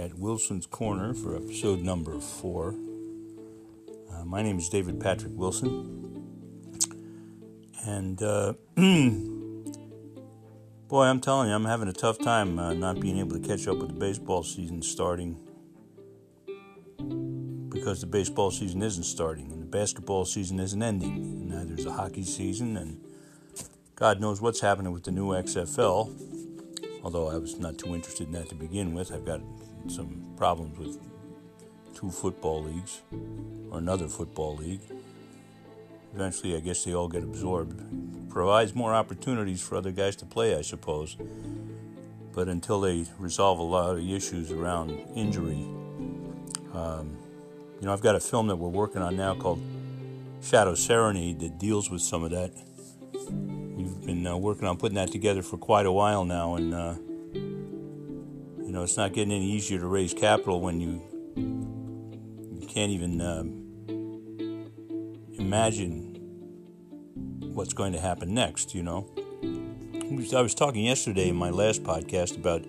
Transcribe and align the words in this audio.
at 0.00 0.18
Wilson's 0.18 0.64
Corner 0.64 1.12
for 1.12 1.36
episode 1.36 1.80
number 1.80 2.18
four. 2.18 2.74
Uh, 4.10 4.24
my 4.24 4.40
name 4.40 4.56
is 4.56 4.70
David 4.70 4.98
Patrick 4.98 5.32
Wilson. 5.34 6.24
And 7.84 8.22
uh, 8.22 8.54
boy, 10.88 11.04
I'm 11.04 11.20
telling 11.20 11.50
you, 11.50 11.54
I'm 11.54 11.66
having 11.66 11.88
a 11.88 11.92
tough 11.92 12.18
time 12.18 12.58
uh, 12.58 12.72
not 12.72 12.98
being 12.98 13.18
able 13.18 13.38
to 13.38 13.46
catch 13.46 13.68
up 13.68 13.76
with 13.76 13.88
the 13.88 13.94
baseball 13.94 14.42
season 14.42 14.80
starting 14.80 15.36
because 17.68 18.00
the 18.00 18.06
baseball 18.06 18.50
season 18.50 18.82
isn't 18.82 19.04
starting 19.04 19.52
and 19.52 19.60
the 19.60 19.66
basketball 19.66 20.24
season 20.24 20.60
isn't 20.60 20.82
ending. 20.82 21.12
And 21.12 21.50
now 21.50 21.64
there's 21.66 21.84
a 21.84 21.92
hockey 21.92 22.24
season, 22.24 22.78
and 22.78 23.04
God 23.96 24.18
knows 24.18 24.40
what's 24.40 24.60
happening 24.60 24.92
with 24.92 25.04
the 25.04 25.12
new 25.12 25.28
XFL 25.32 26.38
although 27.02 27.28
I 27.28 27.36
was 27.36 27.58
not 27.58 27.78
too 27.78 27.94
interested 27.94 28.26
in 28.26 28.32
that 28.34 28.48
to 28.50 28.54
begin 28.54 28.94
with. 28.94 29.12
I've 29.12 29.24
got 29.24 29.40
some 29.88 30.34
problems 30.36 30.78
with 30.78 30.98
two 31.94 32.10
football 32.10 32.64
leagues 32.64 33.02
or 33.70 33.78
another 33.78 34.08
football 34.08 34.56
league. 34.56 34.80
Eventually, 36.14 36.56
I 36.56 36.60
guess 36.60 36.84
they 36.84 36.94
all 36.94 37.08
get 37.08 37.22
absorbed. 37.22 38.30
Provides 38.30 38.74
more 38.74 38.94
opportunities 38.94 39.62
for 39.62 39.76
other 39.76 39.92
guys 39.92 40.16
to 40.16 40.26
play, 40.26 40.56
I 40.56 40.62
suppose. 40.62 41.16
But 42.32 42.48
until 42.48 42.80
they 42.80 43.06
resolve 43.18 43.58
a 43.58 43.62
lot 43.62 43.90
of 43.90 43.96
the 43.98 44.14
issues 44.14 44.50
around 44.50 44.90
injury, 45.14 45.64
um, 46.74 47.16
you 47.80 47.86
know, 47.86 47.92
I've 47.92 48.02
got 48.02 48.14
a 48.14 48.20
film 48.20 48.46
that 48.48 48.56
we're 48.56 48.68
working 48.68 49.02
on 49.02 49.16
now 49.16 49.34
called 49.34 49.60
Shadow 50.42 50.74
Serenade 50.74 51.40
that 51.40 51.58
deals 51.58 51.90
with 51.90 52.02
some 52.02 52.24
of 52.24 52.30
that 52.30 52.52
We've 53.80 54.04
been 54.04 54.26
uh, 54.26 54.36
working 54.36 54.66
on 54.66 54.76
putting 54.76 54.96
that 54.96 55.10
together 55.10 55.42
for 55.42 55.56
quite 55.56 55.86
a 55.86 55.92
while 55.92 56.26
now, 56.26 56.56
and 56.56 56.74
uh, 56.74 56.94
you 58.70 58.76
know 58.76 58.84
it's 58.84 58.96
not 58.96 59.12
getting 59.12 59.32
any 59.32 59.50
easier 59.50 59.80
to 59.80 59.86
raise 59.88 60.14
capital 60.14 60.60
when 60.60 60.80
you 60.80 61.02
you 61.34 62.68
can't 62.68 62.92
even 62.92 63.20
uh, 63.20 63.42
imagine 65.42 66.14
what's 67.52 67.72
going 67.72 67.92
to 67.92 68.00
happen 68.00 68.32
next. 68.32 68.72
You 68.72 68.84
know, 68.84 69.10
I 70.32 70.40
was 70.40 70.54
talking 70.54 70.84
yesterday 70.84 71.30
in 71.30 71.34
my 71.34 71.50
last 71.50 71.82
podcast 71.82 72.36
about 72.36 72.62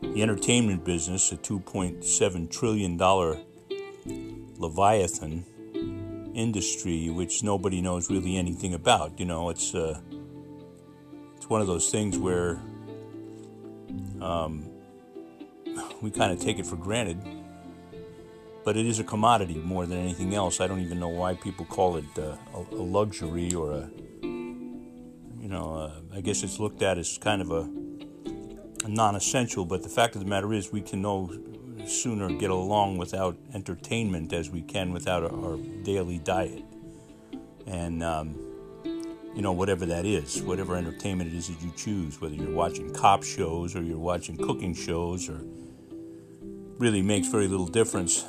the 0.00 0.22
entertainment 0.22 0.84
business, 0.84 1.32
a 1.32 1.36
2.7 1.36 2.48
trillion 2.48 2.96
dollar 2.96 3.36
leviathan 4.58 5.44
industry 6.36 7.10
which 7.10 7.42
nobody 7.42 7.80
knows 7.80 8.08
really 8.08 8.36
anything 8.36 8.74
about. 8.74 9.18
You 9.18 9.26
know, 9.26 9.50
it's 9.50 9.74
uh, 9.74 9.98
it's 11.34 11.48
one 11.48 11.60
of 11.60 11.66
those 11.66 11.90
things 11.90 12.16
where 12.16 12.60
um, 14.20 14.70
we 16.06 16.12
kind 16.12 16.30
of 16.30 16.38
take 16.38 16.60
it 16.60 16.64
for 16.64 16.76
granted, 16.76 17.20
but 18.64 18.76
it 18.76 18.86
is 18.86 19.00
a 19.00 19.04
commodity 19.04 19.56
more 19.56 19.86
than 19.86 19.98
anything 19.98 20.36
else. 20.36 20.60
I 20.60 20.68
don't 20.68 20.78
even 20.78 21.00
know 21.00 21.08
why 21.08 21.34
people 21.34 21.64
call 21.64 21.96
it 21.96 22.04
uh, 22.16 22.36
a, 22.54 22.58
a, 22.58 22.84
luxury 22.96 23.52
or 23.52 23.72
a, 23.72 23.90
you 24.22 25.48
know, 25.48 25.74
uh, 25.74 26.16
I 26.16 26.20
guess 26.20 26.44
it's 26.44 26.60
looked 26.60 26.82
at 26.82 26.96
as 26.96 27.18
kind 27.18 27.42
of 27.42 27.50
a, 27.50 27.68
a 28.84 28.88
non 28.88 29.16
essential, 29.16 29.64
but 29.64 29.82
the 29.82 29.88
fact 29.88 30.14
of 30.14 30.22
the 30.22 30.28
matter 30.28 30.52
is 30.52 30.70
we 30.70 30.80
can 30.80 31.02
no 31.02 31.28
sooner 31.88 32.28
get 32.38 32.50
along 32.50 32.98
without 32.98 33.36
entertainment 33.52 34.32
as 34.32 34.48
we 34.48 34.62
can 34.62 34.92
without 34.92 35.24
our 35.24 35.56
daily 35.82 36.18
diet. 36.18 36.62
And, 37.66 38.04
um, 38.04 38.36
you 39.34 39.42
know, 39.42 39.50
whatever 39.50 39.84
that 39.86 40.06
is, 40.06 40.40
whatever 40.40 40.76
entertainment 40.76 41.32
it 41.32 41.36
is 41.36 41.48
that 41.48 41.60
you 41.60 41.72
choose, 41.76 42.20
whether 42.20 42.36
you're 42.36 42.54
watching 42.54 42.94
cop 42.94 43.24
shows 43.24 43.74
or 43.74 43.82
you're 43.82 43.98
watching 43.98 44.36
cooking 44.36 44.72
shows 44.72 45.28
or 45.28 45.40
really 46.78 47.02
makes 47.02 47.28
very 47.28 47.48
little 47.48 47.66
difference. 47.66 48.24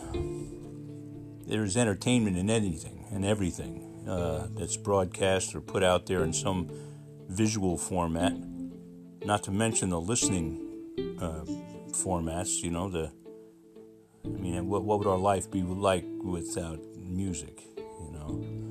There's 1.46 1.78
entertainment 1.78 2.38
in 2.38 2.50
anything 2.50 3.06
and 3.12 3.25
everything 3.25 4.06
uh, 4.08 4.47
that's 4.52 4.78
broadcast 4.78 5.56
or 5.56 5.62
put 5.62 5.84
out 5.84 6.06
there 6.06 6.24
in 6.24 6.34
some 6.34 6.69
visual 7.30 7.78
format, 7.78 8.34
not 9.25 9.44
to 9.44 9.52
mention 9.52 9.90
the 9.90 10.00
listening 10.00 11.18
uh, 11.19 11.44
formats, 11.91 12.63
you 12.63 12.72
know, 12.72 12.90
the 12.90 13.12
I 14.25 14.30
mean, 14.30 14.68
what, 14.68 14.84
what 14.84 15.00
would 15.00 15.08
our 15.08 15.18
life 15.18 15.50
be 15.50 15.62
like 15.62 16.06
without 16.22 16.79
music, 16.97 17.64
you 17.78 18.12
know? 18.12 18.68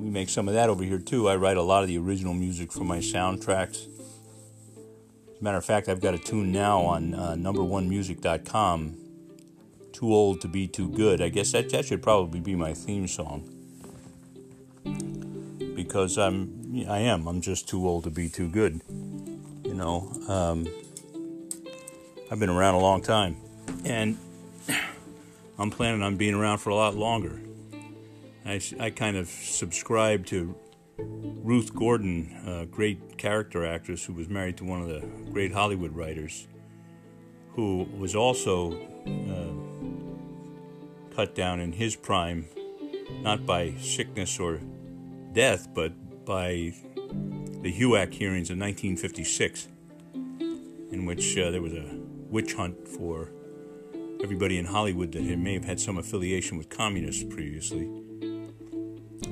we 0.00 0.10
make 0.10 0.28
some 0.28 0.48
of 0.48 0.54
that 0.54 0.70
over 0.70 0.82
here 0.82 0.98
too. 0.98 1.28
I 1.28 1.36
write 1.36 1.56
a 1.56 1.62
lot 1.62 1.82
of 1.82 1.88
the 1.88 1.98
original 1.98 2.34
music 2.34 2.72
for 2.72 2.84
my 2.84 2.98
soundtracks. 2.98 3.88
Matter 5.40 5.56
of 5.56 5.64
fact, 5.64 5.88
I've 5.88 6.00
got 6.00 6.14
a 6.14 6.18
tune 6.18 6.52
now 6.52 6.80
on 6.80 7.14
uh, 7.14 7.34
numberonemusic.com. 7.38 8.96
Too 9.92 10.14
old 10.14 10.40
to 10.42 10.48
be 10.48 10.66
too 10.66 10.90
good. 10.90 11.22
I 11.22 11.30
guess 11.30 11.52
that 11.52 11.70
that 11.70 11.86
should 11.86 12.02
probably 12.02 12.40
be 12.40 12.54
my 12.54 12.74
theme 12.74 13.08
song 13.08 13.48
because 15.74 16.18
I'm 16.18 16.84
I 16.88 16.98
am 16.98 17.26
I'm 17.26 17.40
just 17.40 17.68
too 17.68 17.88
old 17.88 18.04
to 18.04 18.10
be 18.10 18.28
too 18.28 18.48
good. 18.48 18.80
You 19.64 19.74
know, 19.74 20.12
um, 20.28 20.66
I've 22.30 22.38
been 22.38 22.50
around 22.50 22.74
a 22.74 22.80
long 22.80 23.02
time, 23.02 23.36
and 23.84 24.18
I'm 25.58 25.70
planning 25.70 26.02
on 26.02 26.16
being 26.16 26.34
around 26.34 26.58
for 26.58 26.70
a 26.70 26.74
lot 26.74 26.94
longer. 26.96 27.40
I, 28.44 28.60
I 28.78 28.90
kind 28.90 29.16
of 29.16 29.28
subscribe 29.28 30.26
to 30.26 30.54
Ruth 31.42 31.74
Gordon, 31.74 32.36
a 32.46 32.66
great 32.66 33.18
character 33.18 33.66
actress 33.66 34.04
who 34.04 34.12
was 34.12 34.28
married 34.28 34.56
to 34.58 34.64
one 34.64 34.82
of 34.82 34.88
the 34.88 35.00
great 35.32 35.52
Hollywood 35.52 35.94
writers, 35.94 36.46
who 37.54 37.88
was 37.98 38.14
also 38.14 38.72
uh, 39.06 39.54
cut 41.14 41.34
down 41.34 41.60
in 41.60 41.72
his 41.72 41.96
prime, 41.96 42.46
not 43.22 43.46
by 43.46 43.74
sickness 43.78 44.38
or 44.38 44.60
death, 45.32 45.68
but 45.74 45.92
by 46.24 46.72
the 47.62 47.72
HUAC 47.72 48.14
hearings 48.14 48.50
of 48.50 48.58
1956, 48.58 49.68
in 50.92 51.04
which 51.06 51.36
uh, 51.36 51.50
there 51.50 51.62
was 51.62 51.72
a 51.72 51.84
witch 52.30 52.54
hunt 52.54 52.86
for 52.86 53.30
everybody 54.22 54.58
in 54.58 54.66
Hollywood 54.66 55.12
that 55.12 55.22
may 55.22 55.54
have 55.54 55.64
had 55.64 55.80
some 55.80 55.98
affiliation 55.98 56.58
with 56.58 56.68
communists 56.68 57.24
previously. 57.24 57.90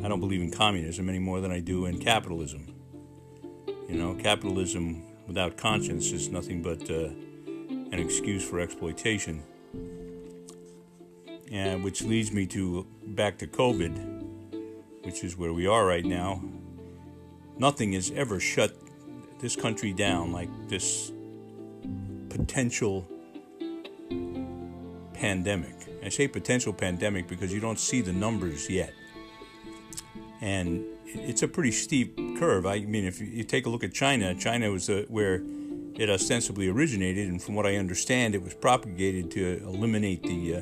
I 0.03 0.09
don't 0.09 0.21
believe 0.21 0.41
in 0.41 0.51
communism 0.51 1.09
any 1.09 1.19
more 1.19 1.41
than 1.41 1.51
I 1.51 1.61
do 1.61 1.87
in 1.87 1.99
capitalism. 1.99 2.73
You 3.89 3.97
know, 3.97 4.15
capitalism 4.15 5.03
without 5.27 5.57
conscience 5.57 6.13
is 6.13 6.29
nothing 6.29 6.63
but 6.63 6.89
uh, 6.91 7.11
an 7.91 7.95
excuse 7.95 8.49
for 8.49 8.61
exploitation. 8.61 9.43
And 11.51 11.83
which 11.83 12.03
leads 12.03 12.33
me 12.33 12.47
to 12.49 12.87
back 13.09 13.39
to 13.39 13.47
COVID, 13.47 14.25
which 15.05 15.25
is 15.25 15.37
where 15.37 15.53
we 15.53 15.67
are 15.67 15.87
right 15.87 16.05
now. 16.05 16.43
Nothing 17.57 17.93
has 17.93 18.11
ever 18.13 18.39
shut 18.39 18.77
this 19.41 19.57
country 19.57 19.93
down 19.93 20.33
like 20.33 20.51
this 20.69 21.13
potential 22.29 23.09
pandemic. 25.15 25.75
I 26.05 26.11
say 26.11 26.29
potential 26.29 26.73
pandemic 26.73 27.27
because 27.27 27.53
you 27.53 27.61
don't 27.61 27.81
see 27.81 28.01
the 28.01 28.13
numbers 28.13 28.71
yet 28.71 28.93
and 30.41 30.85
it's 31.05 31.43
a 31.43 31.49
pretty 31.49 31.73
steep 31.73 32.17
curve. 32.39 32.67
I 32.67 32.81
mean, 32.81 33.05
if 33.05 33.21
you 33.21 33.45
take 33.45 33.67
a 33.67 33.69
look 33.69 33.85
at 33.85 33.93
China, 33.93 34.35
China 34.35 34.71
was 34.71 34.89
uh, 34.89 35.05
where 35.09 35.43
it 35.97 36.09
ostensibly 36.09 36.69
originated, 36.69 37.29
and 37.29 37.43
from 37.43 37.55
what 37.55 37.67
I 37.67 37.77
understand, 37.77 38.35
it 38.35 38.43
was 38.43 38.55
propagated 38.55 39.31
to 39.33 39.63
eliminate 39.65 40.23
the 40.23 40.57
uh, 40.57 40.61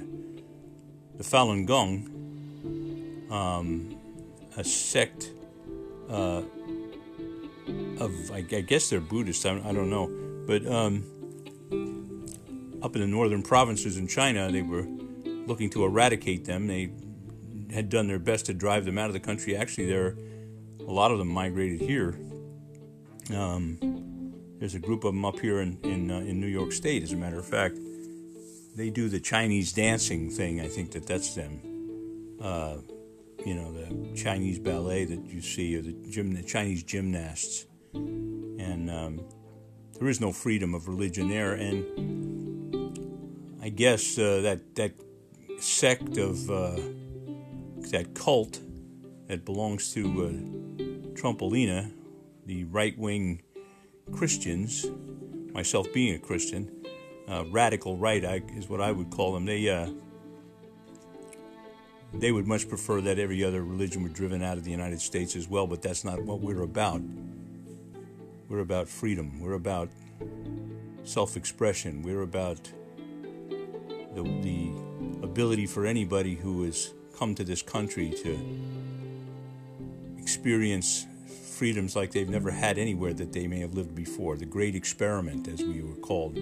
the 1.17 1.25
Falun 1.25 1.67
Gong, 1.67 3.27
um, 3.31 3.97
a 4.57 4.65
sect 4.65 5.31
uh, 6.09 6.43
of 7.99 8.31
I, 8.33 8.39
I, 8.39 8.61
guess 8.61 8.91
they're 8.91 9.01
Buddhist. 9.01 9.45
I, 9.45 9.61
I 9.65 9.72
don't 9.72 9.91
know, 9.91 10.11
but 10.47 10.67
um, 10.67 11.05
up 12.83 12.95
in 12.95 13.01
the 13.03 13.07
northern 13.07 13.43
provinces 13.43 13.97
in 13.97 14.07
China, 14.07 14.51
they 14.51 14.63
were 14.63 14.87
looking 15.47 15.71
to 15.71 15.84
eradicate 15.84 16.45
them. 16.45 16.67
They 16.67 16.91
had 17.72 17.89
done 17.89 18.07
their 18.07 18.18
best 18.18 18.47
to 18.47 18.54
drive 18.54 18.84
them 18.84 18.98
out 18.98 19.09
of 19.09 19.13
the 19.13 19.21
country. 19.21 19.57
Actually, 19.57 19.86
there, 19.86 20.16
a 20.80 20.92
lot 20.92 21.10
of 21.10 21.18
them 21.18 21.28
migrated 21.28 21.80
here. 21.80 22.18
Um, 23.34 23.78
there's 24.59 24.74
a 24.74 24.78
group 24.78 25.04
of 25.04 25.13
them 25.13 25.24
up 25.24 25.39
here 25.41 25.60
in 25.60 25.78
in, 25.83 26.10
uh, 26.10 26.18
in 26.18 26.41
New 26.41 26.47
York 26.47 26.72
State. 26.72 27.03
As 27.03 27.13
a 27.13 27.16
matter 27.16 27.39
of 27.39 27.47
fact, 27.47 27.78
they 28.74 28.91
do 28.91 29.09
the 29.09 29.21
Chinese 29.21 29.72
dancing 29.72 30.30
thing. 30.30 30.60
I 30.60 30.68
think 30.68 30.92
that 30.92 31.07
that's 31.07 31.34
them. 31.34 31.60
Uh, 32.41 32.77
you 33.45 33.54
know, 33.54 33.72
the 33.72 34.15
Chinese 34.16 34.59
ballet 34.59 35.04
that 35.04 35.24
you 35.27 35.41
see, 35.41 35.77
or 35.77 35.83
the 35.83 35.92
gym, 36.10 36.33
the 36.34 36.42
Chinese 36.42 36.83
gymnasts, 36.83 37.66
and 37.95 38.91
um, 38.91 39.21
there 39.98 40.09
is 40.09 40.21
no 40.21 40.33
freedom 40.33 40.74
of 40.74 40.89
religion 40.89 41.28
there. 41.28 41.54
And 41.54 41.84
I 43.62 43.69
guess 43.69 44.19
uh, 44.19 44.41
that 44.42 44.74
that 44.77 44.92
sect 45.59 46.16
of 46.19 46.51
uh, 46.51 46.77
that 47.91 48.15
cult 48.15 48.60
that 49.28 49.44
belongs 49.44 49.92
to 49.94 50.03
uh, 50.03 51.15
Trumpolina, 51.15 51.92
the 52.44 52.65
right 52.65 52.97
wing 52.98 53.42
Christians, 54.12 54.86
myself 55.53 55.92
being 55.92 56.15
a 56.15 56.18
Christian, 56.18 56.71
uh, 57.28 57.44
radical 57.50 57.97
right 57.97 58.22
is 58.56 58.68
what 58.68 58.80
I 58.80 58.92
would 58.92 59.10
call 59.10 59.34
them. 59.34 59.47
They 59.47 59.68
uh, 59.68 59.88
they 62.15 62.33
would 62.33 62.47
much 62.47 62.68
prefer 62.68 63.00
that 63.03 63.18
every 63.18 63.42
other 63.44 63.62
religion 63.62 64.03
were 64.03 64.09
driven 64.09 64.42
out 64.42 64.56
of 64.56 64.65
the 64.65 64.71
United 64.71 65.00
States 65.00 65.36
as 65.36 65.48
well, 65.48 65.66
but 65.66 65.83
that's 65.83 66.04
not 66.04 66.22
what 66.22 66.41
we're 66.41 66.62
about. 66.62 67.03
We're 68.48 68.60
about 68.60 68.88
freedom. 68.88 69.41
We're 69.41 69.54
about 69.54 69.91
self-expression. 71.04 72.03
We're 72.03 72.22
about 72.22 72.60
the, 74.15 74.22
the 74.22 74.71
ability 75.22 75.66
for 75.66 75.84
anybody 75.84 76.36
who 76.36 76.65
has 76.65 76.94
come 77.16 77.34
to 77.34 77.45
this 77.45 77.63
country 77.63 78.10
to 78.22 78.39
experience 80.18 81.07
freedoms 81.57 81.97
like 81.97 82.13
they've 82.13 82.28
never 82.28 82.51
had 82.51 82.77
anywhere 82.78 83.15
that 83.15 83.33
they 83.33 83.47
may 83.47 83.60
have 83.60 83.74
lived 83.74 83.95
before. 83.95 84.36
The 84.36 84.45
great 84.45 84.74
experiment, 84.74 85.48
as 85.48 85.63
we 85.63 85.83
were 85.83 85.95
called. 85.97 86.39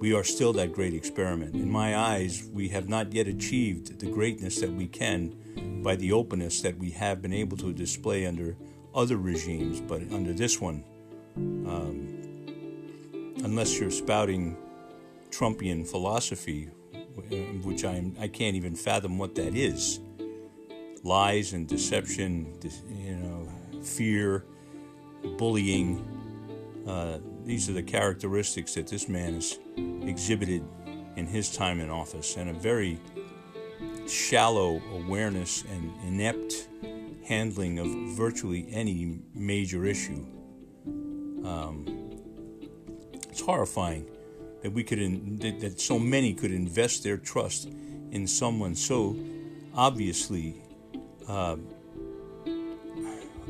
We 0.00 0.14
are 0.14 0.24
still 0.24 0.52
that 0.54 0.72
great 0.72 0.94
experiment. 0.94 1.54
In 1.54 1.70
my 1.70 1.96
eyes, 1.96 2.48
we 2.52 2.68
have 2.68 2.88
not 2.88 3.12
yet 3.12 3.28
achieved 3.28 4.00
the 4.00 4.06
greatness 4.06 4.60
that 4.60 4.72
we 4.72 4.86
can 4.86 5.82
by 5.82 5.96
the 5.96 6.12
openness 6.12 6.62
that 6.62 6.78
we 6.78 6.90
have 6.90 7.20
been 7.20 7.32
able 7.32 7.56
to 7.58 7.72
display 7.72 8.26
under 8.26 8.56
other 8.94 9.16
regimes, 9.16 9.80
but 9.80 10.00
under 10.12 10.32
this 10.32 10.60
one, 10.60 10.84
um, 11.36 12.08
unless 13.44 13.78
you're 13.78 13.90
spouting 13.90 14.56
Trumpian 15.30 15.86
philosophy, 15.86 16.70
which 17.62 17.84
I'm, 17.84 18.16
I 18.20 18.28
can't 18.28 18.56
even 18.56 18.74
fathom 18.74 19.18
what 19.18 19.34
that 19.36 19.54
is. 19.54 20.00
Lies 21.02 21.52
and 21.52 21.66
deception, 21.66 22.58
you 22.88 23.16
know, 23.16 23.48
fear, 23.82 24.44
bullying. 25.36 26.04
Uh, 26.86 27.18
these 27.44 27.68
are 27.68 27.72
the 27.72 27.82
characteristics 27.82 28.74
that 28.74 28.86
this 28.86 29.08
man 29.08 29.34
has 29.34 29.58
exhibited 30.02 30.64
in 31.16 31.26
his 31.26 31.54
time 31.54 31.80
in 31.80 31.90
office, 31.90 32.36
and 32.36 32.50
a 32.50 32.52
very 32.52 32.98
shallow 34.08 34.80
awareness 34.92 35.64
and 35.70 35.92
inept 36.06 36.68
handling 37.24 37.78
of 37.78 37.86
virtually 38.16 38.66
any 38.70 39.18
major 39.34 39.84
issue. 39.84 40.26
Um, 41.44 42.20
it's 43.28 43.40
horrifying 43.40 44.06
that 44.62 44.72
we 44.72 44.82
could 44.84 44.98
in, 44.98 45.36
that, 45.38 45.60
that 45.60 45.80
so 45.80 45.98
many 45.98 46.32
could 46.32 46.52
invest 46.52 47.02
their 47.02 47.16
trust 47.16 47.68
in 48.10 48.26
someone 48.26 48.74
so 48.74 49.16
obviously 49.74 50.62
uh, 51.28 51.56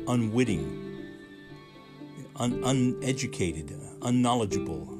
unwitting, 0.07 1.11
un- 2.37 2.61
uneducated, 2.63 3.77
unknowledgeable 4.01 4.99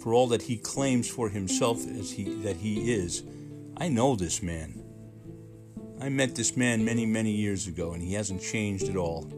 for 0.00 0.12
all 0.12 0.26
that 0.28 0.42
he 0.42 0.56
claims 0.56 1.08
for 1.08 1.28
himself 1.28 1.78
as 1.98 2.12
he 2.12 2.24
that 2.42 2.56
he 2.56 2.92
is. 2.92 3.22
I 3.76 3.88
know 3.88 4.14
this 4.16 4.42
man. 4.42 4.82
I 6.00 6.08
met 6.10 6.34
this 6.34 6.56
man 6.56 6.84
many, 6.84 7.06
many 7.06 7.30
years 7.30 7.66
ago, 7.66 7.92
and 7.92 8.02
he 8.02 8.12
hasn't 8.14 8.42
changed 8.42 8.88
at 8.88 8.96
all. 8.96 9.30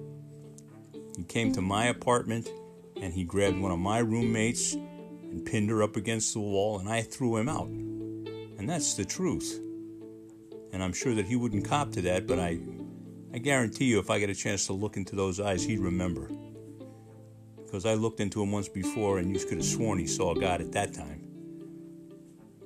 He 1.17 1.23
came 1.23 1.53
to 1.53 1.63
my 1.63 1.87
apartment 1.87 2.49
and 3.01 3.13
he 3.15 3.25
grabbed 3.25 3.59
one 3.59 3.71
of 3.71 3.79
my 3.79 3.99
roommates 3.99 4.77
and 5.37 5.45
pinned 5.45 5.69
her 5.69 5.83
up 5.83 5.97
against 5.97 6.33
the 6.33 6.41
wall, 6.41 6.79
and 6.79 6.89
I 6.89 7.03
threw 7.03 7.37
him 7.37 7.47
out. 7.47 7.69
And 7.69 8.67
that's 8.67 8.95
the 8.95 9.05
truth. 9.05 9.61
And 10.73 10.83
I'm 10.83 10.95
sure 10.95 11.15
that 11.15 11.27
he 11.27 11.37
wouldn't 11.37 11.67
cop 11.67 11.93
to 11.93 12.01
that, 12.03 12.27
but 12.27 12.39
I, 12.39 12.59
I 13.35 13.39
guarantee 13.39 13.85
you, 13.85 13.99
if 13.99 14.09
I 14.09 14.19
get 14.19 14.31
a 14.31 14.35
chance 14.35 14.67
to 14.69 14.73
look 14.73 14.97
into 14.97 15.15
those 15.15 15.39
eyes, 15.39 15.63
he'd 15.63 15.81
remember. 15.81 16.31
Because 17.57 17.85
I 17.85 17.95
looked 17.95 18.21
into 18.21 18.43
him 18.43 18.51
once 18.51 18.69
before, 18.69 19.19
and 19.19 19.31
you 19.31 19.47
could 19.47 19.59
have 19.59 19.67
sworn 19.67 19.99
he 19.99 20.07
saw 20.07 20.33
God 20.33 20.63
at 20.63 20.73
that 20.73 20.95
time. 20.95 21.29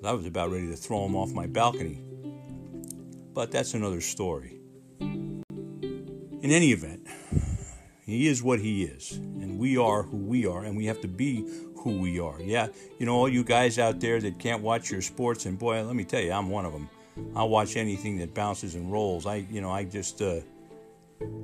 I 0.05 0.13
was 0.13 0.27
about 0.27 0.53
ready 0.53 0.69
to 0.69 0.77
throw 0.77 1.05
him 1.05 1.17
off 1.17 1.33
my 1.33 1.47
balcony. 1.47 2.05
But 3.35 3.51
that's 3.51 3.75
another 3.75 4.01
story. 4.01 4.61
In 5.01 5.43
any 6.45 6.71
event, 6.71 7.05
he 8.07 8.29
is 8.29 8.45
what 8.45 8.61
he 8.61 8.85
is, 8.85 9.13
and 9.13 9.59
we 9.59 9.77
are 9.77 10.05
who 10.05 10.19
we 10.19 10.47
are, 10.47 10.65
and 10.65 10.77
we 10.77 10.87
have 10.87 11.01
to 11.01 11.09
be 11.09 11.45
who 11.81 11.99
we 11.99 12.21
are. 12.21 12.41
Yeah, 12.41 12.69
you 12.99 13.07
know, 13.07 13.15
all 13.15 13.29
you 13.29 13.43
guys 13.43 13.79
out 13.79 14.01
there 14.01 14.21
that 14.21 14.39
can't 14.39 14.63
watch 14.63 14.91
your 14.91 15.03
sports, 15.03 15.47
and 15.47 15.59
boy, 15.59 15.83
let 15.83 15.97
me 15.97 16.05
tell 16.05 16.21
you, 16.21 16.33
I'm 16.33 16.51
one 16.51 16.65
of 16.65 16.73
them. 16.73 16.89
I'll 17.35 17.49
watch 17.49 17.77
anything 17.77 18.19
that 18.19 18.35
bounces 18.35 18.75
and 18.75 18.91
rolls. 18.91 19.27
I, 19.27 19.47
you 19.51 19.61
know, 19.61 19.71
I 19.71 19.85
just, 19.85 20.23
uh, 20.23 20.41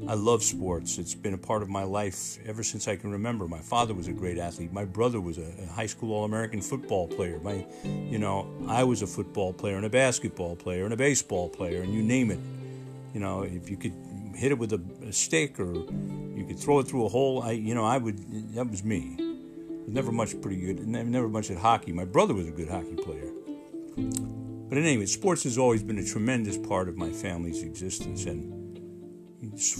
I 0.08 0.14
love 0.14 0.42
sports. 0.42 0.98
It's 0.98 1.14
been 1.14 1.34
a 1.34 1.38
part 1.38 1.62
of 1.62 1.68
my 1.68 1.82
life 1.82 2.38
ever 2.46 2.62
since 2.62 2.88
I 2.88 2.96
can 2.96 3.10
remember. 3.10 3.46
My 3.46 3.58
father 3.58 3.92
was 3.92 4.08
a 4.08 4.12
great 4.12 4.38
athlete. 4.38 4.72
My 4.72 4.84
brother 4.84 5.20
was 5.20 5.38
a, 5.38 5.52
a 5.62 5.66
high 5.66 5.86
school 5.86 6.14
All-American 6.14 6.62
football 6.62 7.08
player. 7.08 7.38
My, 7.40 7.66
you 7.84 8.18
know, 8.18 8.48
I 8.68 8.84
was 8.84 9.02
a 9.02 9.06
football 9.06 9.52
player 9.52 9.76
and 9.76 9.84
a 9.84 9.90
basketball 9.90 10.56
player 10.56 10.84
and 10.84 10.94
a 10.94 10.96
baseball 10.96 11.48
player, 11.48 11.82
and 11.82 11.92
you 11.92 12.02
name 12.02 12.30
it. 12.30 12.40
You 13.12 13.20
know, 13.20 13.42
if 13.42 13.68
you 13.70 13.76
could 13.76 13.94
hit 14.34 14.52
it 14.52 14.58
with 14.58 14.72
a, 14.72 14.80
a 15.06 15.12
stick 15.12 15.58
or 15.58 15.74
you 15.74 16.44
could 16.46 16.58
throw 16.58 16.78
it 16.80 16.88
through 16.88 17.06
a 17.06 17.08
hole, 17.08 17.42
I, 17.42 17.52
you 17.52 17.74
know, 17.74 17.84
I 17.84 17.98
would. 17.98 18.54
That 18.54 18.70
was 18.70 18.84
me 18.84 19.25
never 19.86 20.12
much 20.12 20.40
pretty 20.40 20.56
good, 20.56 20.86
never 20.86 21.28
much 21.28 21.50
at 21.50 21.58
hockey. 21.58 21.92
My 21.92 22.04
brother 22.04 22.34
was 22.34 22.46
a 22.46 22.50
good 22.50 22.68
hockey 22.68 22.96
player. 22.96 23.30
But 24.68 24.78
anyway, 24.78 25.06
sports 25.06 25.44
has 25.44 25.58
always 25.58 25.82
been 25.82 25.98
a 25.98 26.04
tremendous 26.04 26.58
part 26.58 26.88
of 26.88 26.96
my 26.96 27.10
family's 27.10 27.62
existence, 27.62 28.26
and 28.26 28.52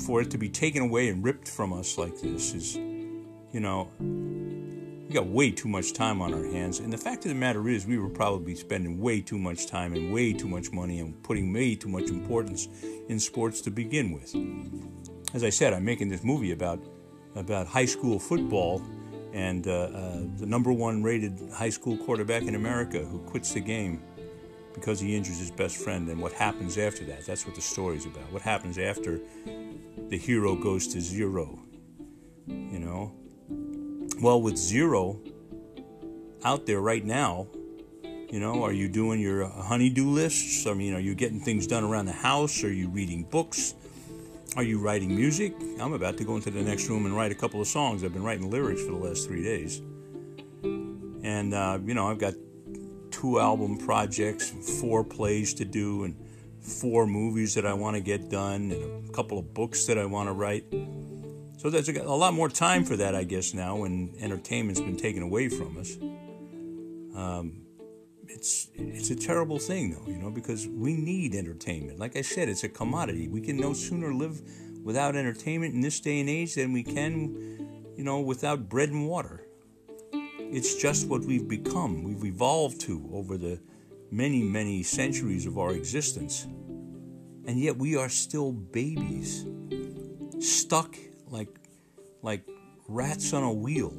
for 0.07 0.21
it 0.21 0.31
to 0.31 0.39
be 0.39 0.49
taken 0.49 0.83
away 0.83 1.09
and 1.09 1.25
ripped 1.25 1.49
from 1.49 1.73
us 1.73 1.99
like 1.99 2.21
this 2.21 2.55
is, 2.55 2.77
you 2.77 3.61
know, 3.61 3.91
we 3.99 5.13
got 5.13 5.27
way 5.27 5.51
too 5.51 5.69
much 5.69 5.93
time 5.93 6.23
on 6.23 6.33
our 6.33 6.45
hands. 6.45 6.79
And 6.79 6.93
the 6.93 6.99
fact 6.99 7.25
of 7.25 7.31
the 7.31 7.35
matter 7.35 7.69
is, 7.69 7.87
we 7.87 7.99
were 7.99 8.09
probably 8.09 8.55
spending 8.55 9.01
way 9.01 9.21
too 9.21 9.39
much 9.39 9.67
time 9.67 9.93
and 9.93 10.13
way 10.13 10.33
too 10.33 10.49
much 10.49 10.73
money 10.73 11.01
and 11.01 11.21
putting 11.23 11.53
way 11.53 11.75
too 11.75 11.89
much 11.89 12.09
importance 12.09 12.69
in 13.09 13.19
sports 13.19 13.61
to 13.63 13.71
begin 13.71 14.13
with. 14.13 14.35
As 15.35 15.45
I 15.45 15.51
said, 15.51 15.73
I'm 15.73 15.85
making 15.85 16.09
this 16.09 16.23
movie 16.25 16.53
about 16.53 16.81
about 17.35 17.67
high 17.67 17.85
school 17.85 18.19
football 18.19 18.83
and 19.33 19.67
uh, 19.67 19.71
uh, 19.71 20.21
the 20.39 20.47
number 20.47 20.73
one 20.73 21.03
rated 21.03 21.39
high 21.53 21.71
school 21.71 21.97
quarterback 21.97 22.43
in 22.43 22.55
America 22.55 23.01
who 23.01 23.19
quits 23.21 23.53
the 23.53 23.61
game 23.61 24.03
because 24.75 25.01
he 25.01 25.17
injures 25.17 25.39
his 25.39 25.51
best 25.51 25.77
friend 25.77 26.09
and 26.09 26.21
what 26.21 26.33
happens 26.33 26.77
after 26.79 27.05
that. 27.05 27.25
That's 27.27 27.47
what 27.47 27.55
the 27.55 27.63
story's 27.63 28.05
about. 28.05 28.31
What 28.31 28.43
happens 28.43 28.79
after 28.79 29.21
the 30.09 30.19
hero 30.19 30.55
goes 30.55 30.87
to 30.89 31.01
zero, 31.01 31.59
you 32.47 32.79
know? 32.79 33.13
Well, 34.21 34.41
with 34.41 34.57
zero 34.57 35.21
out 36.45 36.67
there 36.67 36.81
right 36.81 37.05
now, 37.05 37.49
you 38.31 38.41
know, 38.41 38.63
are 38.65 38.73
you 38.73 38.89
doing 38.89 39.21
your 39.21 39.47
honeydew 39.47 40.07
lists? 40.07 40.67
I 40.67 40.75
mean, 40.75 40.95
are 40.95 41.01
you 41.01 41.15
getting 41.15 41.41
things 41.41 41.67
done 41.67 41.85
around 41.85 42.07
the 42.07 42.13
house? 42.13 42.63
Are 42.65 42.73
you 42.73 42.89
reading 42.89 43.25
books? 43.25 43.75
Are 44.57 44.63
you 44.63 44.79
writing 44.79 45.15
music? 45.15 45.53
I'm 45.79 45.93
about 45.93 46.17
to 46.17 46.25
go 46.25 46.35
into 46.35 46.51
the 46.51 46.63
next 46.63 46.89
room 46.89 47.05
and 47.05 47.15
write 47.15 47.31
a 47.31 47.35
couple 47.35 47.61
of 47.61 47.69
songs. 47.69 48.03
I've 48.03 48.15
been 48.15 48.23
writing 48.23 48.51
lyrics 48.51 48.83
for 48.83 48.93
the 48.93 48.97
last 48.97 49.27
three 49.27 49.43
days. 49.43 49.83
And, 50.63 51.53
uh, 51.53 51.79
you 51.85 51.93
know, 51.93 52.09
I've 52.11 52.19
got 52.19 52.33
two 53.11 53.39
album 53.39 53.77
projects, 53.77 54.49
four 54.81 55.05
plays 55.05 55.53
to 55.55 55.67
do, 55.67 56.05
and 56.05 56.17
four 56.59 57.07
movies 57.07 57.53
that 57.55 57.67
I 57.67 57.75
want 57.75 57.97
to 57.97 58.01
get 58.01 58.31
done, 58.31 58.71
and 58.71 59.07
a 59.07 59.13
couple 59.13 59.39
of 59.39 59.53
books 59.53 59.85
that 59.87 59.99
I 59.99 60.07
want 60.07 60.31
to 60.31 60.33
write. 60.33 60.65
So 61.59 61.69
there's 61.69 61.91
a, 61.91 62.03
lot 62.05 62.33
more 62.33 62.49
time 62.49 62.85
for 62.87 62.97
that, 62.97 63.15
I 63.15 63.25
guess, 63.25 63.53
now 63.53 63.77
when 63.77 64.15
entertainment's 64.19 64.81
been 64.81 64.97
taken 64.97 65.23
away 65.23 65.51
from 65.51 65.77
us. 65.77 65.99
Um, 67.15 67.66
it's 68.29 68.69
it's 68.75 69.11
a 69.11 69.17
terrible 69.17 69.59
thing 69.59 69.91
though, 69.91 70.11
you 70.11 70.19
know, 70.19 70.31
because 70.31 70.67
we 70.67 70.95
need 70.95 71.35
entertainment. 71.35 71.99
Like 71.99 72.17
I 72.17 72.23
said, 72.23 72.49
it's 72.49 72.65
a 72.65 72.69
commodity. 72.69 73.29
We 73.29 73.41
can 73.41 73.57
no 73.57 73.73
sooner 73.73 74.13
live 74.13 74.43
without 74.83 75.17
entertainment 75.17 75.75
in 75.75 75.81
this 75.81 76.01
day 76.01 76.21
and 76.21 76.29
age 76.29 76.55
than 76.55 76.73
we 76.73 76.83
can, 76.83 77.93
you 77.97 78.05
know, 78.05 78.21
without 78.21 78.69
bread 78.69 78.91
and 78.91 79.09
water. 79.09 79.47
It's 80.39 80.77
just 80.77 81.09
what 81.09 81.23
we've 81.23 81.49
become. 81.49 82.05
We've 82.05 82.25
evolved 82.25 82.81
to 82.83 83.09
over 83.13 83.37
the 83.37 83.61
many, 84.11 84.43
many 84.43 84.83
centuries 84.83 85.47
of 85.47 85.59
our 85.59 85.73
existence. 85.73 86.45
And 87.47 87.59
yet 87.59 87.77
we 87.77 87.97
are 87.97 88.09
still 88.09 88.53
babies, 88.53 89.45
stuck 90.41 90.97
like 91.29 91.49
like 92.23 92.43
rats 92.89 93.33
on 93.33 93.43
a 93.43 93.53
wheel. 93.53 93.93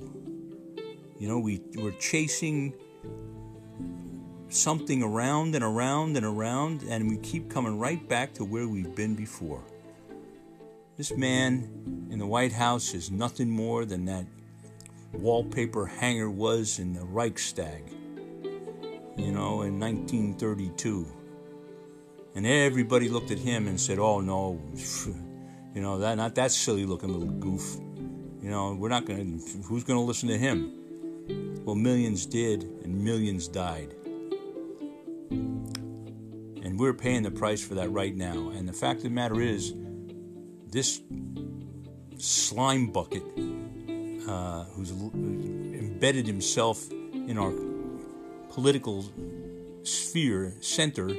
You 1.19 1.27
know, 1.27 1.39
we, 1.39 1.61
we're 1.75 1.91
chasing 1.93 2.73
something 4.49 5.03
around 5.03 5.55
and 5.55 5.63
around 5.63 6.17
and 6.17 6.25
around, 6.25 6.83
and 6.83 7.09
we 7.09 7.17
keep 7.17 7.49
coming 7.49 7.79
right 7.79 8.07
back 8.07 8.33
to 8.35 8.45
where 8.45 8.67
we've 8.67 8.95
been 8.95 9.15
before. 9.15 9.63
This 10.97 11.11
man 11.11 12.07
in 12.09 12.19
the 12.19 12.25
White 12.25 12.53
House 12.53 12.93
is 12.93 13.11
nothing 13.11 13.49
more 13.49 13.85
than 13.85 14.05
that 14.05 14.25
wallpaper 15.13 15.85
hanger 15.85 16.29
was 16.29 16.79
in 16.79 16.93
the 16.93 17.03
Reichstag, 17.03 17.91
you 19.17 19.31
know, 19.31 19.61
in 19.61 19.79
1932. 19.79 21.05
And 22.35 22.45
everybody 22.45 23.09
looked 23.09 23.31
at 23.31 23.39
him 23.39 23.67
and 23.67 23.79
said, 23.79 23.99
"Oh 23.99 24.21
no, 24.21 24.61
you 25.73 25.81
know 25.81 25.97
that 25.99 26.15
not 26.15 26.35
that 26.35 26.51
silly 26.51 26.85
looking 26.85 27.11
little 27.11 27.27
goof. 27.27 27.77
You 28.41 28.51
know, 28.51 28.75
we're 28.75 28.89
not 28.89 29.05
going 29.05 29.39
to. 29.39 29.57
Who's 29.63 29.83
going 29.83 29.99
to 29.99 30.05
listen 30.05 30.29
to 30.29 30.37
him?" 30.37 31.63
Well, 31.65 31.75
millions 31.75 32.25
did, 32.25 32.63
and 32.83 33.03
millions 33.03 33.47
died. 33.47 33.93
We're 36.77 36.93
paying 36.93 37.23
the 37.23 37.31
price 37.31 37.65
for 37.65 37.73
that 37.73 37.89
right 37.89 38.15
now. 38.15 38.49
And 38.49 38.69
the 38.69 38.73
fact 38.73 38.97
of 38.97 39.05
the 39.05 39.09
matter 39.09 39.41
is, 39.41 39.73
this 40.67 41.01
slime 42.19 42.91
bucket 42.91 43.23
uh, 44.27 44.65
who's 44.65 44.91
embedded 44.91 46.27
himself 46.27 46.91
in 46.91 47.39
our 47.39 47.51
political 48.51 49.09
sphere 49.81 50.53
center 50.61 51.09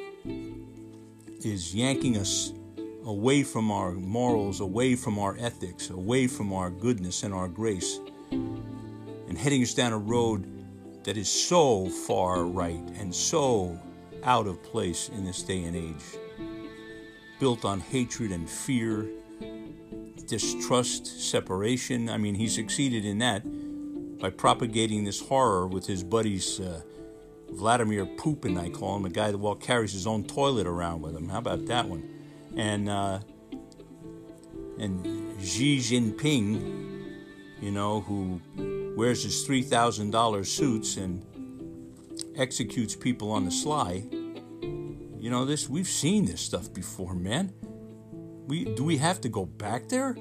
is 1.44 1.74
yanking 1.74 2.16
us 2.16 2.52
away 3.04 3.42
from 3.42 3.72
our 3.72 3.90
morals, 3.90 4.60
away 4.60 4.94
from 4.94 5.18
our 5.18 5.36
ethics, 5.40 5.90
away 5.90 6.28
from 6.28 6.52
our 6.52 6.70
goodness 6.70 7.24
and 7.24 7.34
our 7.34 7.48
grace, 7.48 7.98
and 8.30 9.36
heading 9.36 9.62
us 9.64 9.74
down 9.74 9.92
a 9.92 9.98
road 9.98 10.46
that 11.02 11.16
is 11.16 11.28
so 11.28 11.88
far 11.88 12.44
right 12.44 12.88
and 12.94 13.12
so 13.12 13.76
out 14.24 14.46
of 14.46 14.62
place 14.62 15.08
in 15.08 15.24
this 15.24 15.42
day 15.42 15.62
and 15.64 15.76
age, 15.76 16.04
built 17.38 17.64
on 17.64 17.80
hatred 17.80 18.32
and 18.32 18.48
fear, 18.48 19.06
distrust, 20.26 21.30
separation. 21.30 22.08
I 22.08 22.18
mean, 22.18 22.34
he 22.34 22.48
succeeded 22.48 23.04
in 23.04 23.18
that 23.18 23.42
by 24.18 24.30
propagating 24.30 25.04
this 25.04 25.20
horror 25.20 25.66
with 25.66 25.86
his 25.86 26.02
buddies. 26.02 26.60
Uh, 26.60 26.82
Vladimir 27.50 28.04
Poopin, 28.04 28.58
I 28.58 28.68
call 28.68 28.96
him, 28.96 29.06
a 29.06 29.10
guy 29.10 29.30
that 29.30 29.38
well 29.38 29.54
carries 29.54 29.92
his 29.92 30.06
own 30.06 30.24
toilet 30.24 30.66
around 30.66 31.00
with 31.00 31.16
him. 31.16 31.28
How 31.28 31.38
about 31.38 31.66
that 31.66 31.88
one? 31.88 32.06
And 32.56 32.88
uh, 32.88 33.20
and 34.78 35.34
Xi 35.42 35.78
Jinping, 35.78 37.16
you 37.60 37.70
know, 37.70 38.00
who 38.02 38.40
wears 38.96 39.22
his 39.22 39.44
three 39.46 39.62
thousand 39.62 40.10
dollar 40.10 40.44
suits 40.44 40.96
and 40.96 41.24
executes 42.38 42.94
people 42.94 43.30
on 43.30 43.44
the 43.44 43.50
sly. 43.50 44.04
You 45.18 45.30
know 45.30 45.44
this. 45.44 45.68
We've 45.68 45.88
seen 45.88 46.24
this 46.24 46.40
stuff 46.40 46.72
before, 46.72 47.14
man. 47.14 47.52
We 48.46 48.64
do 48.64 48.84
we 48.84 48.96
have 48.98 49.20
to 49.22 49.28
go 49.28 49.44
back 49.44 49.88
there? 49.88 50.16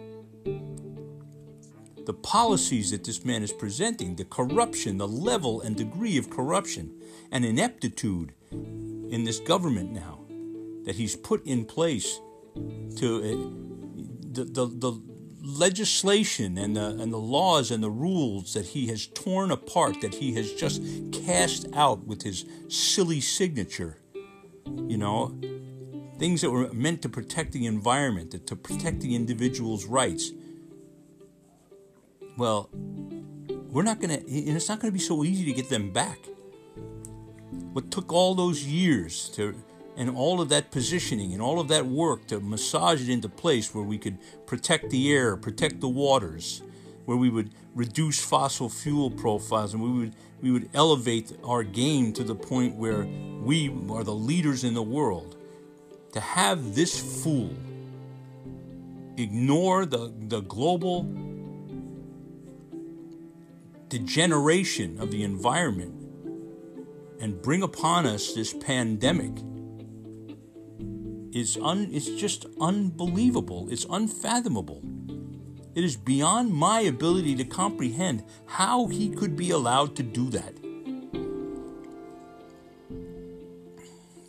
The 2.06 2.14
policies 2.14 2.92
that 2.92 3.04
this 3.04 3.24
man 3.26 3.44
is 3.44 3.52
presenting, 3.52 4.16
the 4.16 4.26
corruption, 4.26 4.98
the 4.98 5.08
level 5.08 5.62
and 5.62 5.76
degree 5.76 6.18
of 6.18 6.30
corruption 6.30 6.94
and 7.32 7.46
ineptitude 7.46 8.34
in 8.52 9.24
this 9.24 9.40
government 9.40 9.92
now 9.92 10.26
that 10.86 10.96
he's 10.96 11.16
put 11.16 11.46
in 11.46 11.66
place 11.66 12.20
to 12.96 13.18
uh, 13.18 13.28
the, 14.32 14.46
the, 14.46 14.66
the 14.66 15.02
legislation 15.48 16.58
and 16.58 16.76
the, 16.76 16.90
and 16.90 17.12
the 17.12 17.18
laws 17.18 17.72
and 17.72 17.82
the 17.82 17.90
rules 17.90 18.54
that 18.54 18.66
he 18.66 18.88
has 18.88 19.08
torn 19.08 19.50
apart, 19.50 20.02
that 20.02 20.16
he 20.16 20.34
has 20.34 20.52
just 20.52 20.82
cast 21.26 21.66
out 21.74 22.06
with 22.06 22.22
his 22.22 22.46
silly 22.68 23.22
signature. 23.22 23.98
You 24.66 24.98
know, 24.98 25.40
things 26.20 26.42
that 26.42 26.52
were 26.52 26.72
meant 26.74 27.02
to 27.04 27.10
protect 27.10 27.54
the 27.54 27.66
environment, 27.66 28.46
to 28.46 28.56
protect 28.56 29.00
the 29.00 29.16
individual's 29.16 29.86
rights. 29.86 30.32
Well, 32.38 32.70
we're 32.74 33.84
not 33.84 34.02
going 34.02 34.10
to, 34.10 34.20
and 34.20 34.56
it's 34.56 34.68
not 34.68 34.80
going 34.80 34.92
to 34.92 34.98
be 34.98 35.04
so 35.04 35.24
easy 35.24 35.46
to 35.46 35.54
get 35.54 35.70
them 35.70 35.92
back. 35.92 36.20
What 37.72 37.90
took 37.90 38.12
all 38.12 38.36
those 38.36 38.66
years 38.66 39.30
to, 39.30 39.56
and 39.98 40.16
all 40.16 40.40
of 40.40 40.50
that 40.50 40.70
positioning 40.70 41.34
and 41.34 41.42
all 41.42 41.60
of 41.60 41.68
that 41.70 41.88
work 41.88 42.28
to 42.28 42.40
massage 42.40 43.02
it 43.02 43.10
into 43.10 43.28
place 43.28 43.74
where 43.74 43.84
we 43.84 43.98
could 43.98 44.18
protect 44.46 44.92
the 44.92 45.12
air, 45.12 45.36
protect 45.36 45.82
the 45.82 45.90
waters, 45.90 46.62
where 47.06 47.18
we 47.18 47.30
would 47.30 47.50
reduce 47.74 48.24
fossil 48.24 48.70
fuel 48.70 49.10
profiles 49.10 49.74
and 49.74 49.82
we 49.82 49.90
would 49.90 50.14
we 50.40 50.52
would 50.52 50.70
elevate 50.76 51.36
our 51.44 51.64
game 51.64 52.14
to 52.14 52.24
the 52.24 52.36
point 52.36 52.76
where 52.76 53.08
we 53.42 53.70
are 53.90 54.04
the 54.04 54.14
leaders 54.14 54.64
in 54.64 54.76
the 54.76 54.84
world. 54.84 55.36
To 56.14 56.20
have 56.20 56.76
this 56.76 57.24
fool 57.24 57.56
ignore 59.18 59.88
the, 59.88 60.14
the 60.28 60.42
global 60.42 61.04
degeneration 63.90 65.00
of 65.00 65.10
the 65.10 65.24
environment 65.24 65.96
and 67.20 67.42
bring 67.42 67.64
upon 67.64 68.06
us 68.06 68.34
this 68.34 68.54
pandemic 68.54 69.32
is 71.34 71.58
un, 71.62 71.90
it's 71.92 72.10
just 72.10 72.46
unbelievable. 72.60 73.68
It's 73.70 73.86
unfathomable. 73.90 74.82
It 75.76 75.84
is 75.84 75.96
beyond 75.96 76.54
my 76.54 76.82
ability 76.82 77.36
to 77.36 77.44
comprehend 77.44 78.24
how 78.46 78.88
he 78.88 79.10
could 79.10 79.36
be 79.36 79.52
allowed 79.52 79.96
to 79.98 80.04
do 80.04 80.30
that. 80.32 80.54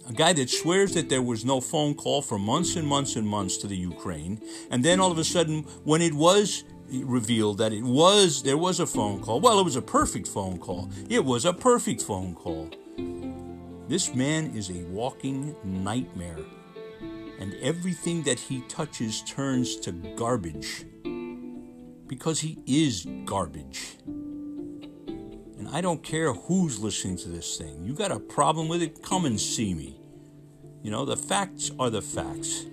A 0.09 0.12
guy 0.12 0.33
that 0.33 0.50
swears 0.50 0.95
that 0.95 1.09
there 1.09 1.23
was 1.23 1.45
no 1.45 1.61
phone 1.61 1.95
call 1.95 2.23
for 2.23 2.38
months 2.38 2.76
and 2.76 2.87
months 2.87 3.17
and 3.17 3.26
months 3.26 3.57
to 3.59 3.67
the 3.67 3.76
Ukraine, 3.76 4.40
and 4.71 4.85
then 4.85 5.00
all 5.00 5.12
of 5.12 5.19
a 5.19 5.25
sudden, 5.25 5.62
when 5.85 6.02
it 6.02 6.14
was 6.14 6.64
revealed 6.90 7.59
that 7.59 7.73
it 7.73 7.83
was 7.83 8.43
there 8.43 8.57
was 8.57 8.81
a 8.81 8.87
phone 8.87 9.21
call. 9.21 9.40
Well, 9.40 9.61
it 9.61 9.64
was 9.64 9.76
a 9.76 9.83
perfect 9.83 10.26
phone 10.26 10.59
call. 10.59 10.90
It 11.09 11.25
was 11.25 11.45
a 11.45 11.52
perfect 11.52 12.02
phone 12.02 12.35
call. 12.35 12.71
This 13.88 14.14
man 14.14 14.57
is 14.57 14.71
a 14.71 14.85
walking 14.85 15.55
nightmare, 15.64 16.38
and 17.38 17.54
everything 17.54 18.23
that 18.25 18.40
he 18.40 18.62
touches 18.62 19.23
turns 19.23 19.76
to 19.76 19.92
garbage 19.92 20.85
because 22.07 22.40
he 22.40 22.59
is 22.66 23.07
garbage. 23.25 23.97
And 24.07 25.68
I 25.71 25.80
don't 25.80 26.02
care 26.02 26.33
who's 26.33 26.80
listening 26.80 27.16
to 27.18 27.28
this 27.28 27.57
thing. 27.57 27.85
You 27.85 27.92
got 27.92 28.11
a 28.11 28.18
problem 28.18 28.68
with 28.68 28.83
it? 28.83 29.02
Come 29.02 29.25
and 29.25 29.40
see 29.40 29.75
me. 29.75 30.00
You 30.83 30.90
know, 30.90 31.04
the 31.04 31.16
facts 31.16 31.71
are 31.78 31.90
the 31.90 32.02
facts. 32.02 32.66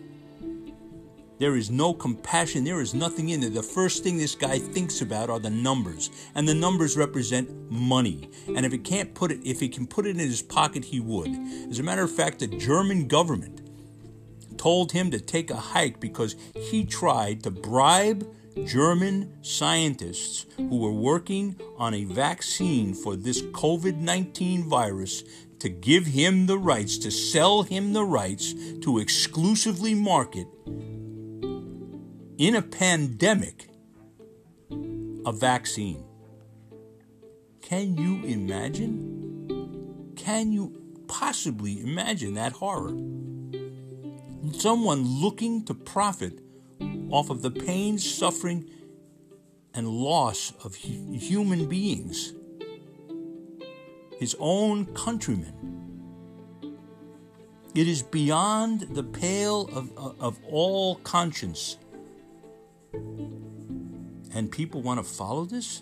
There 1.37 1.57
is 1.57 1.69
no 1.69 1.93
compassion. 1.93 2.63
There 2.63 2.79
is 2.79 2.93
nothing 2.93 3.29
in 3.29 3.41
there. 3.41 3.49
The 3.49 3.61
first 3.61 4.03
thing 4.03 4.17
this 4.17 4.35
guy 4.35 4.57
thinks 4.57 5.01
about 5.01 5.29
are 5.29 5.39
the 5.39 5.49
numbers, 5.49 6.09
and 6.33 6.47
the 6.47 6.53
numbers 6.53 6.95
represent 6.95 7.49
money. 7.69 8.29
And 8.47 8.65
if 8.65 8.71
he 8.71 8.77
can't 8.77 9.13
put 9.13 9.31
it, 9.31 9.41
if 9.43 9.59
he 9.59 9.67
can 9.67 9.85
put 9.85 10.05
it 10.05 10.11
in 10.11 10.19
his 10.19 10.41
pocket, 10.41 10.85
he 10.85 11.01
would. 11.01 11.35
As 11.69 11.79
a 11.79 11.83
matter 11.83 12.03
of 12.03 12.11
fact, 12.11 12.39
the 12.39 12.47
German 12.47 13.07
government 13.09 13.64
told 14.57 14.91
him 14.91 15.11
to 15.11 15.19
take 15.19 15.51
a 15.51 15.55
hike 15.55 15.99
because 15.99 16.35
he 16.55 16.85
tried 16.85 17.43
to 17.43 17.51
bribe 17.51 18.27
German 18.65 19.43
scientists 19.43 20.45
who 20.55 20.77
were 20.77 20.91
working 20.91 21.59
on 21.77 21.93
a 21.93 22.05
vaccine 22.05 22.93
for 22.93 23.15
this 23.15 23.41
COVID 23.41 23.97
19 23.97 24.63
virus 24.69 25.23
to 25.59 25.69
give 25.69 26.05
him 26.05 26.45
the 26.45 26.57
rights, 26.57 26.97
to 26.99 27.11
sell 27.11 27.63
him 27.63 27.93
the 27.93 28.03
rights 28.03 28.53
to 28.81 28.99
exclusively 28.99 29.93
market 29.93 30.47
in 32.37 32.55
a 32.55 32.61
pandemic 32.61 33.69
a 35.25 35.31
vaccine. 35.31 36.03
Can 37.61 37.97
you 37.97 38.23
imagine? 38.25 40.13
Can 40.15 40.51
you 40.51 41.01
possibly 41.07 41.81
imagine 41.81 42.35
that 42.35 42.51
horror? 42.53 42.93
Someone 44.59 45.03
looking 45.21 45.63
to 45.65 45.73
profit 45.73 46.39
off 47.11 47.29
of 47.29 47.41
the 47.41 47.51
pain, 47.51 47.97
suffering, 47.97 48.69
and 49.73 49.87
loss 49.87 50.53
of 50.63 50.75
human 50.75 51.67
beings, 51.67 52.33
his 54.19 54.35
own 54.39 54.85
countrymen. 54.93 55.53
It 57.73 57.87
is 57.87 58.01
beyond 58.01 58.81
the 58.81 59.03
pale 59.03 59.69
of, 59.73 59.91
of 60.19 60.39
all 60.45 60.95
conscience 60.97 61.77
and 64.35 64.51
people 64.51 64.81
want 64.81 64.99
to 64.99 65.03
follow 65.03 65.45
this? 65.45 65.81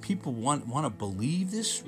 People 0.00 0.32
want, 0.32 0.66
want 0.68 0.86
to 0.86 0.90
believe 0.90 1.50
this? 1.50 1.82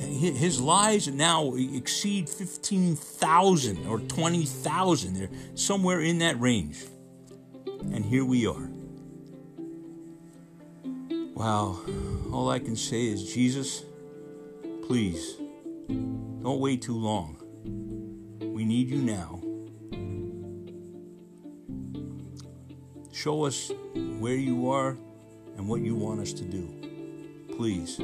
His 0.00 0.60
lies 0.60 1.08
now 1.08 1.54
exceed 1.54 2.28
15,000 2.28 3.86
or 3.86 4.00
20,000. 4.00 5.14
They're 5.14 5.28
somewhere 5.54 6.00
in 6.00 6.18
that 6.18 6.40
range. 6.40 6.84
And 7.92 8.04
here 8.04 8.24
we 8.24 8.46
are. 8.46 8.70
Wow. 11.34 11.80
All 12.32 12.50
I 12.50 12.58
can 12.58 12.76
say 12.76 13.08
is, 13.08 13.32
Jesus, 13.32 13.84
please, 14.86 15.36
don't 15.88 16.60
wait 16.60 16.82
too 16.82 16.96
long. 16.96 17.36
We 18.40 18.64
need 18.64 18.88
you 18.88 18.98
now. 18.98 19.40
Show 23.12 23.44
us 23.44 23.70
where 24.18 24.36
you 24.36 24.70
are 24.70 24.96
and 25.56 25.68
what 25.68 25.82
you 25.82 25.94
want 25.94 26.20
us 26.20 26.32
to 26.32 26.44
do. 26.44 26.68
Please. 27.56 28.00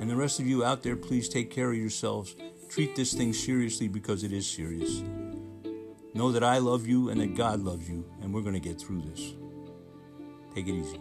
And 0.00 0.08
the 0.08 0.16
rest 0.16 0.40
of 0.40 0.46
you 0.46 0.64
out 0.64 0.82
there, 0.82 0.96
please 0.96 1.28
take 1.28 1.50
care 1.50 1.70
of 1.70 1.76
yourselves. 1.76 2.34
Treat 2.70 2.96
this 2.96 3.12
thing 3.12 3.34
seriously 3.34 3.86
because 3.86 4.24
it 4.24 4.32
is 4.32 4.46
serious. 4.46 5.02
Know 6.14 6.32
that 6.32 6.42
I 6.42 6.56
love 6.56 6.86
you 6.86 7.10
and 7.10 7.20
that 7.20 7.36
God 7.36 7.60
loves 7.60 7.86
you, 7.86 8.04
and 8.22 8.32
we're 8.32 8.40
going 8.40 8.54
to 8.54 8.60
get 8.60 8.80
through 8.80 9.02
this. 9.02 9.34
Take 10.54 10.68
it 10.68 10.72
easy. 10.72 11.00